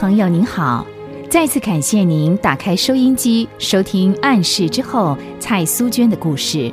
[0.00, 0.86] 朋友您好，
[1.28, 6.72] 再次感谢您打开收音机收听《暗示》之后蔡苏娟的故事。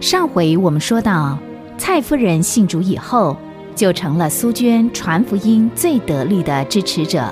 [0.00, 1.36] 上回我们说到，
[1.76, 3.36] 蔡夫人信主以后，
[3.74, 7.26] 就成了苏娟传福音最得力的支持者。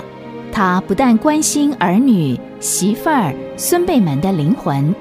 [0.51, 4.93] 她不但关心儿女、媳妇儿、孙辈们的灵魂，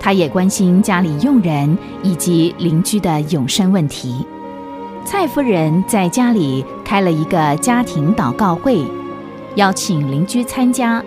[0.00, 4.26] 她也关心家里佣人以及邻居的永生问题。
[5.04, 8.84] 蔡夫人在家里开了一个家庭祷告会。
[9.56, 11.02] 邀请邻居参加，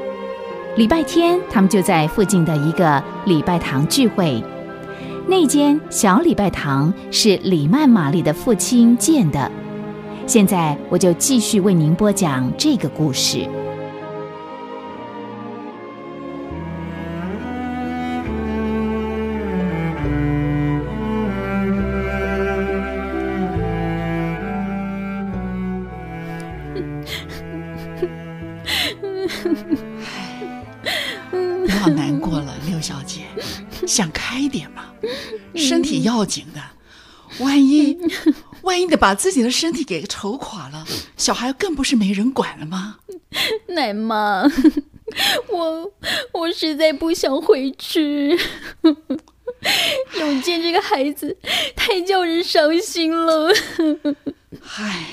[0.76, 4.44] 礼拜天他们就在附近的一个礼拜堂聚会。
[5.28, 9.52] 那间小礼拜堂是李曼玛丽的父亲建的。
[10.26, 13.48] 现在我就继续为您播讲这个故事。
[33.88, 34.86] 想开点嘛，
[35.56, 36.62] 身体要紧的，
[37.44, 37.98] 万一
[38.62, 40.86] 万一得把自己的身体给愁垮了，
[41.18, 42.98] 小孩更不是没人管了吗？
[43.70, 44.44] 奶妈，
[45.50, 45.94] 我
[46.34, 48.38] 我实在不想回去。
[50.18, 51.38] 永健这个孩子
[51.76, 53.52] 太叫人伤心了。
[54.78, 55.08] 唉，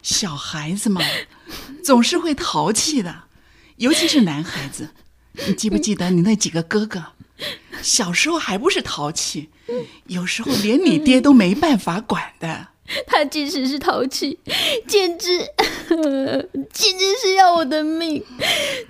[0.00, 1.00] 小孩子嘛，
[1.82, 3.24] 总是会淘气的，
[3.76, 4.90] 尤其是男孩子。
[5.46, 7.02] 你记不记得你那几个哥哥？
[7.82, 9.48] 小时候还不是淘气，
[10.06, 12.68] 有时候连你爹都没办法管的。
[13.06, 14.38] 他即使是淘气，
[14.86, 15.40] 简直
[16.72, 18.22] 简直是要我的命。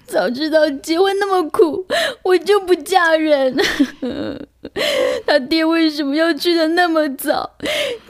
[0.06, 1.84] 早知道结婚那么苦，
[2.22, 3.56] 我就不嫁人。
[5.26, 7.50] 他爹为什么要去的那么早？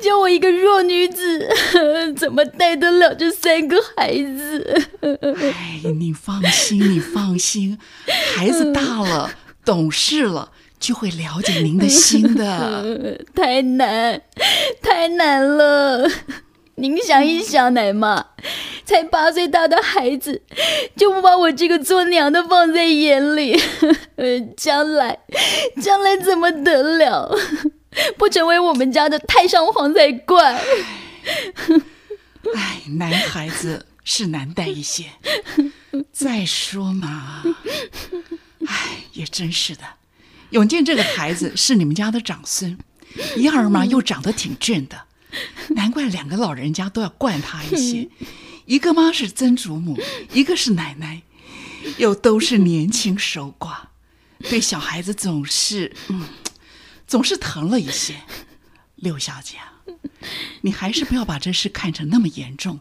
[0.01, 1.49] 叫我一个弱女子，
[2.17, 4.83] 怎么带得了这三个孩子？
[5.01, 7.79] 哎，你放心，你放心，
[8.37, 9.31] 孩子大了，
[9.65, 10.53] 懂事了。
[10.79, 14.21] 就会了解您的心的，太难，
[14.83, 16.11] 太难了。
[16.75, 18.27] 您想一想，奶妈，
[18.85, 20.43] 才八岁大的孩子，
[20.97, 23.59] 就不把我这个做娘的放在眼里，
[24.57, 25.19] 将来，
[25.81, 27.37] 将来怎么得了？
[28.17, 30.61] 不成为我们家的太上皇才怪。
[32.55, 35.05] 哎，男孩子是难带一些。
[36.11, 37.43] 再说嘛，
[38.67, 39.83] 哎，也真是的。
[40.51, 42.79] 永健这个孩子是你们家的长孙，
[43.37, 45.03] 一儿嘛又长得挺俊的，
[45.69, 48.09] 难怪两个老人家都要惯他一些。
[48.67, 49.99] 一个妈是曾祖母，
[50.33, 51.23] 一个是奶奶，
[51.99, 53.77] 又都是年轻守寡，
[54.51, 55.93] 对小孩子总是，
[57.07, 58.17] 总是疼了一些。
[58.97, 59.57] 六小姐。
[60.61, 62.79] 你还是不要把这事看成那么严重，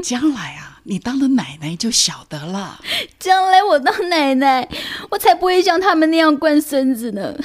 [0.00, 2.80] 将来啊，你当了奶奶就晓得了。
[3.18, 4.68] 将来我当奶奶，
[5.10, 7.36] 我才不会像他们那样惯孙子呢。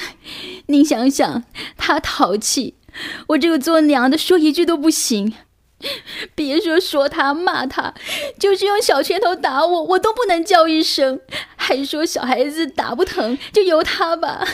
[0.66, 1.42] 您想想，
[1.76, 2.76] 他淘气，
[3.28, 5.34] 我这个做娘的说一句都不行。
[6.34, 7.92] 别说说他骂他，
[8.38, 11.20] 就是用小拳头打我，我都不能叫一声。
[11.56, 14.46] 还说小孩子打不疼，就由他吧。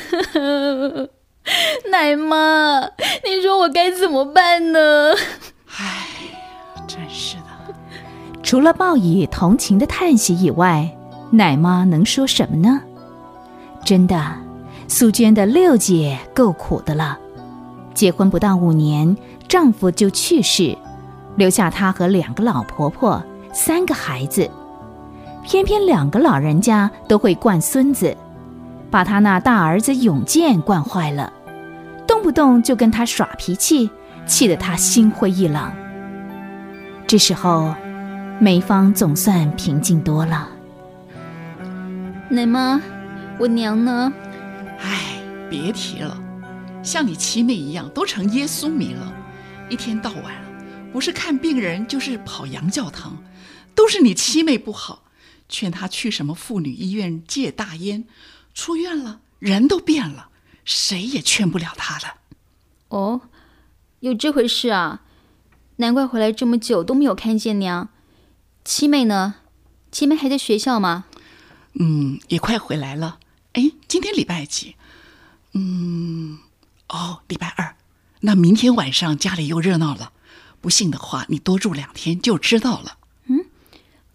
[1.90, 2.90] 奶妈，
[3.24, 5.14] 你说我该怎么办呢？
[5.76, 6.06] 唉，
[6.86, 7.74] 真是的。
[8.42, 10.90] 除了报以同情的叹息以外，
[11.30, 12.80] 奶妈能说什么呢？
[13.84, 14.36] 真的，
[14.88, 17.18] 苏娟的六姐够苦的了。
[17.94, 19.16] 结婚不到五年，
[19.48, 20.76] 丈夫就去世，
[21.36, 23.22] 留下她和两个老婆婆、
[23.52, 24.50] 三个孩子。
[25.44, 28.16] 偏偏两个老人家都会惯孙子。
[28.90, 31.32] 把他那大儿子永健惯坏了，
[32.06, 33.90] 动不动就跟他耍脾气，
[34.26, 35.72] 气得他心灰意冷。
[37.06, 37.74] 这时候，
[38.38, 40.46] 梅芳总算平静多了。
[42.28, 42.78] 奶妈，
[43.38, 44.12] 我娘呢？
[44.78, 46.14] 唉，别提了，
[46.82, 49.10] 像你七妹一样，都成耶稣迷了，
[49.70, 50.34] 一天到晚
[50.92, 53.24] 不是看病人就是跑洋教堂，
[53.74, 55.04] 都是你七妹不好，
[55.48, 58.04] 劝她去什么妇女医院戒大烟。
[58.54, 60.28] 出院了，人都变了，
[60.64, 62.16] 谁也劝不了她了。
[62.88, 63.22] 哦，
[64.00, 65.00] 有这回事啊！
[65.76, 67.88] 难怪回来这么久都没有看见娘。
[68.62, 69.36] 七妹呢？
[69.90, 71.06] 七妹还在学校吗？
[71.80, 73.18] 嗯，也快回来了。
[73.54, 74.76] 哎，今天礼拜几？
[75.54, 76.38] 嗯，
[76.90, 77.76] 哦，礼拜二。
[78.20, 80.12] 那明天晚上家里又热闹了。
[80.62, 82.96] 不信的话，你多住两天就知道了。
[83.26, 83.44] 嗯，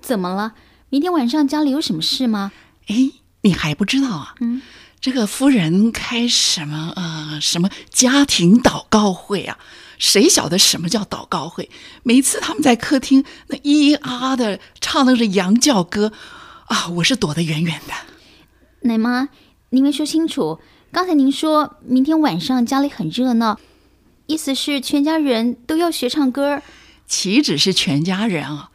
[0.01, 0.53] 怎么了？
[0.89, 2.51] 明天晚上家里有什么事吗？
[2.87, 3.11] 哎。
[3.41, 4.35] 你还不知道啊？
[4.41, 4.61] 嗯，
[4.99, 9.57] 这个夫人开什么呃什么家庭祷告会啊？
[9.99, 11.69] 谁晓得什么叫祷告会？
[12.03, 16.11] 每次他们在客厅那咿咿啊啊的唱的是羊叫歌
[16.65, 17.93] 啊，我是躲得远远的。
[18.81, 19.29] 奶妈，
[19.69, 20.59] 您没说清楚。
[20.91, 23.59] 刚才您说明天晚上家里很热闹，
[24.27, 26.61] 意思是全家人都要学唱歌？
[27.07, 28.71] 岂止是全家人啊，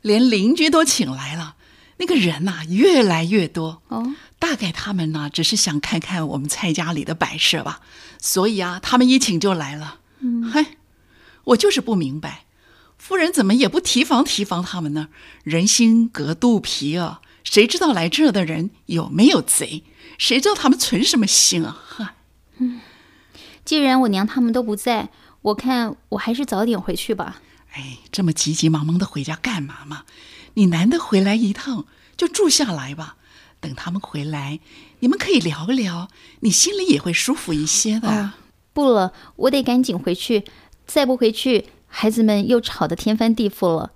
[0.00, 1.56] 连邻居都请来了。
[1.98, 4.14] 那个人呐，越来越多哦。
[4.38, 7.80] 大概他们呢，只是想看看我们蔡家里的摆设吧。
[8.18, 10.00] 所以啊，他们一请就来了。
[10.20, 10.76] 嗯，嗨，
[11.44, 12.46] 我就是不明白，
[12.96, 15.08] 夫人怎么也不提防提防他们呢？
[15.44, 19.84] 人心隔肚皮啊，谁知道来这的人有没有贼？
[20.16, 21.82] 谁知道他们存什么心啊？
[21.86, 22.14] 嗨，
[22.58, 22.80] 嗯，
[23.64, 25.10] 既然我娘他们都不在，
[25.42, 27.40] 我看我还是早点回去吧。
[27.72, 30.04] 哎，这么急急忙忙的回家干嘛嘛？
[30.54, 33.16] 你难得回来一趟，就住下来吧。
[33.60, 34.60] 等他们回来，
[35.00, 36.08] 你们可以聊聊，
[36.40, 38.08] 你心里也会舒服一些的。
[38.08, 38.32] 哦、
[38.72, 40.44] 不了，我得赶紧回去，
[40.86, 43.92] 再不回去，孩子们又吵得天翻地覆了。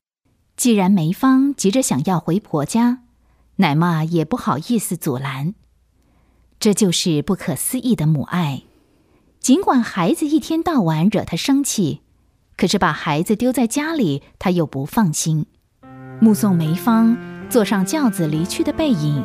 [0.56, 3.02] 既然梅芳急着想要回婆家，
[3.56, 5.54] 奶妈也不好意思阻拦。
[6.58, 8.62] 这就是不可思议的母爱。
[9.40, 12.00] 尽管孩子一天到晚惹他生气，
[12.56, 15.46] 可是把孩子丢在家里，他又不放心。
[16.20, 17.17] 目送梅芳
[17.49, 19.25] 坐上轿子离去的背影，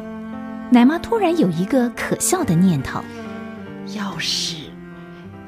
[0.71, 3.01] 奶妈突然有一个可笑的念头：
[3.95, 4.55] 要是，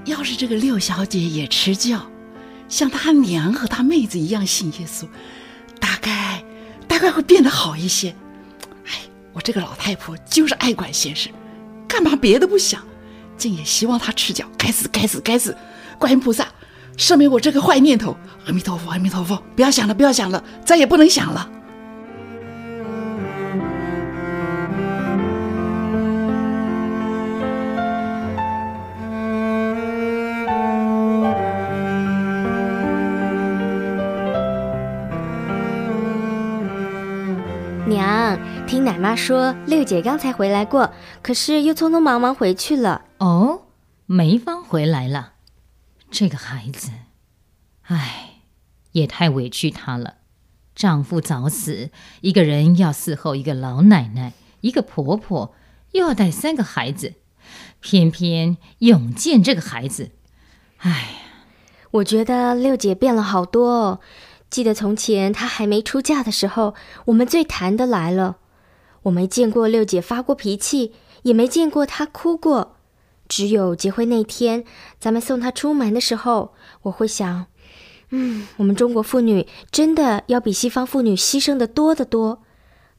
[0.05, 2.01] 要是这个六小姐也吃教，
[2.67, 5.07] 像她娘和她妹子一样信耶稣，
[5.79, 6.43] 大概，
[6.87, 8.13] 大概会变得好一些。
[8.87, 8.93] 哎，
[9.31, 11.29] 我这个老太婆就是爱管闲事，
[11.87, 12.83] 干嘛别的不想，
[13.37, 14.45] 朕也希望他赤脚。
[14.57, 15.55] 该死，该死，该死！
[15.97, 16.47] 观音菩萨，
[16.97, 18.15] 赦免我这个坏念头。
[18.45, 19.41] 阿弥陀佛，阿弥陀佛！
[19.55, 21.49] 不要想了，不要想了，再也不能想了。
[38.75, 40.91] 听奶妈说，六姐刚才回来过，
[41.21, 43.05] 可是又匆匆忙忙回去了。
[43.19, 43.61] 哦，
[44.05, 45.35] 梅芳回来了，
[46.11, 46.91] 这个孩子，
[47.83, 48.41] 唉，
[48.91, 50.15] 也太委屈她了。
[50.75, 51.89] 丈夫早死，
[52.19, 55.55] 一个人要伺候一个老奶奶，一个婆婆，
[55.93, 57.13] 又要带三个孩子，
[57.79, 60.11] 偏偏永健这个孩子，
[60.79, 61.45] 唉呀，
[61.91, 63.99] 我觉得六姐变了好多哦。
[64.49, 66.75] 记得从前她还没出嫁的时候，
[67.05, 68.39] 我们最谈得来了。
[69.05, 70.93] 我没见过六姐发过脾气，
[71.23, 72.77] 也没见过她哭过。
[73.27, 74.63] 只有结婚那天，
[74.99, 76.53] 咱们送她出门的时候，
[76.83, 77.47] 我会想，
[78.11, 82.43] 嗯，我们中国妇女真的要比西方妇女牺牲的多得多。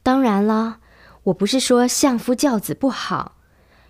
[0.02, 0.78] 当然了，
[1.24, 3.36] 我不是说相夫教子不好，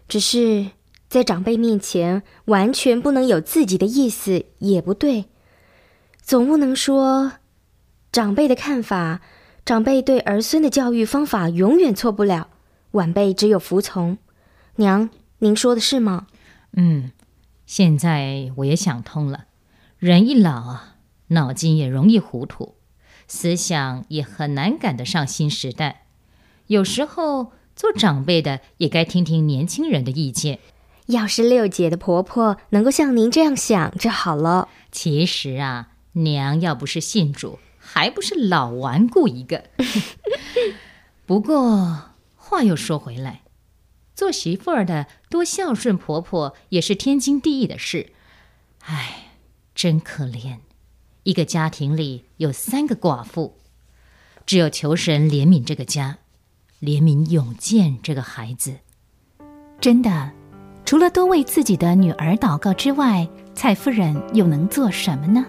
[0.08, 0.66] 只是
[1.08, 5.26] 在长辈面前完全不能有自己的意思也不对，
[6.22, 7.32] 总不能说。
[8.12, 9.20] 长辈的看法，
[9.66, 12.46] 长辈对儿孙的教育方法永远错不了，
[12.92, 14.16] 晚辈只有服从。
[14.76, 16.28] 娘，您说的是吗？
[16.74, 17.10] 嗯，
[17.66, 19.46] 现在我也想通了，
[19.98, 20.94] 人一老啊，
[21.28, 22.76] 脑筋也容易糊涂，
[23.26, 26.04] 思想也很难赶得上新时代。
[26.68, 30.60] 有时候做长辈的也该听听年轻人的意见。
[31.06, 34.68] 要是六姐的婆婆能够像您这样想就好了。
[34.92, 37.58] 其实啊，娘要不是信主。
[37.86, 39.70] 还不是老顽固一个。
[41.24, 43.42] 不过话又说回来，
[44.14, 48.12] 做媳妇儿的多孝顺婆婆也是天经地义的事。
[48.82, 49.28] 唉，
[49.74, 50.58] 真可怜，
[51.22, 53.56] 一个家庭里有三个寡妇，
[54.44, 56.18] 只有求神怜悯这个家，
[56.80, 58.78] 怜悯永健这个孩子。
[59.80, 60.32] 真的，
[60.84, 65.44] 除了多为自己的女儿祷告之外，蔡夫人又能做什么呢？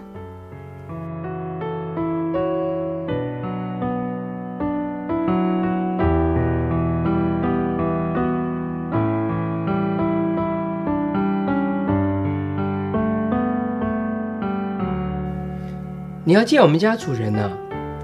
[16.28, 17.50] 你要见我们家主人呢，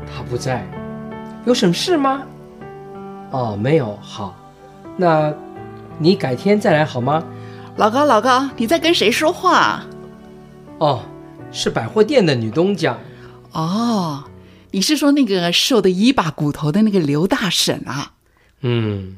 [0.07, 0.65] 他不在，
[1.45, 2.23] 有什么事吗？
[3.31, 4.33] 哦，没有，好，
[4.95, 5.33] 那
[5.99, 7.21] 你改天再来好吗？
[7.75, 9.83] 老高，老高，你在跟谁说话？
[10.77, 11.03] 哦，
[11.51, 12.97] 是百货店的女东家。
[13.51, 14.23] 哦，
[14.71, 18.13] 你是说那个瘦的一把骨头的那个刘大婶啊？
[18.61, 19.17] 嗯，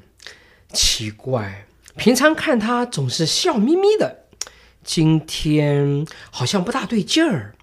[0.73, 4.21] 奇怪，平常看她总是笑眯眯的，
[4.83, 7.53] 今天好像不大对劲儿。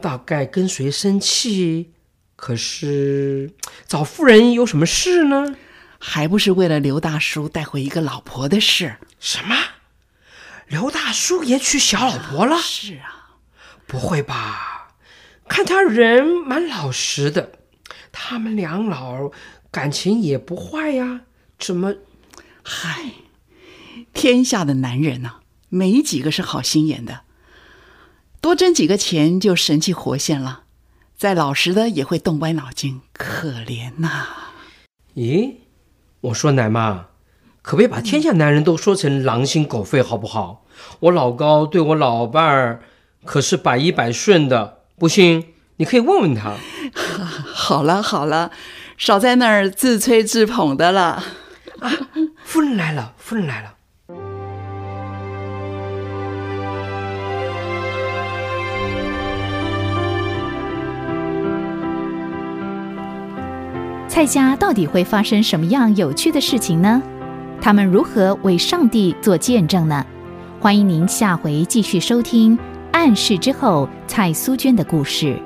[0.00, 1.92] 大概跟谁生气？
[2.36, 3.50] 可是
[3.86, 5.56] 找夫人有什么事呢？
[5.98, 8.96] 还不是为了刘大叔带回一个老婆的事？
[9.18, 9.56] 什么？
[10.68, 12.58] 刘大叔也娶小老婆了？
[12.58, 13.38] 是啊，
[13.86, 14.94] 不会吧？
[15.48, 17.52] 看他人蛮老实的，
[18.12, 19.30] 他们两老
[19.70, 21.22] 感情也不坏呀，
[21.58, 21.94] 怎么？
[22.62, 23.12] 嗨，
[24.12, 25.36] 天下的男人呐、
[25.68, 27.22] 没几个是好心眼的。
[28.46, 30.60] 多挣几个钱就神气活现了，
[31.18, 34.24] 再老实的也会动歪脑筋，可怜呐、
[35.16, 35.54] 咦，
[36.20, 37.06] 我说奶妈，
[37.60, 40.64] 可别把天下男人都说成狼心狗肺，好不好？
[41.00, 42.82] 我老高对我老伴儿
[43.24, 46.54] 可是百依百顺的，不信你可以问问他。
[47.52, 48.52] 好了好了，
[48.96, 51.24] 少在那儿自吹自捧的了。
[51.80, 51.92] 啊
[52.44, 53.74] 夫人来了，夫人来了。
[64.16, 67.02] 蔡家到底会发生什么样有趣的事情呢？
[67.60, 70.02] 他们如何为上帝做见证呢？
[70.58, 72.56] 欢迎您下回继续收听
[72.92, 75.38] 《暗示之后》蔡苏娟的故事。